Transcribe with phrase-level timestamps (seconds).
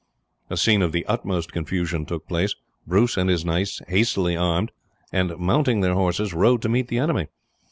[0.49, 2.55] A scene of the utmost confusion took place.
[2.87, 4.71] Bruce and his knights hastily armed,
[5.11, 7.27] and mounting their horses rode to meet the enemy.